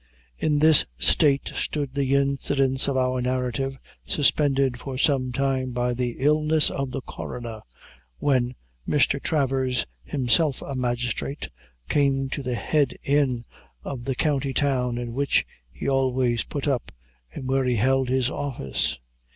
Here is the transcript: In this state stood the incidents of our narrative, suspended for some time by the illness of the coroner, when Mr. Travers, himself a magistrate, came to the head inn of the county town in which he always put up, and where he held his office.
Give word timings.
In 0.35 0.57
this 0.57 0.87
state 0.97 1.51
stood 1.53 1.93
the 1.93 2.15
incidents 2.15 2.87
of 2.87 2.97
our 2.97 3.21
narrative, 3.21 3.77
suspended 4.03 4.79
for 4.79 4.97
some 4.97 5.31
time 5.31 5.73
by 5.73 5.93
the 5.93 6.15
illness 6.17 6.71
of 6.71 6.89
the 6.89 7.01
coroner, 7.01 7.61
when 8.17 8.55
Mr. 8.89 9.21
Travers, 9.21 9.85
himself 10.03 10.63
a 10.63 10.73
magistrate, 10.73 11.49
came 11.87 12.29
to 12.29 12.41
the 12.41 12.55
head 12.55 12.95
inn 13.03 13.45
of 13.83 14.05
the 14.05 14.15
county 14.15 14.53
town 14.55 14.97
in 14.97 15.13
which 15.13 15.45
he 15.69 15.87
always 15.87 16.45
put 16.45 16.67
up, 16.67 16.91
and 17.31 17.47
where 17.47 17.63
he 17.65 17.75
held 17.75 18.09
his 18.09 18.27
office. 18.31 18.97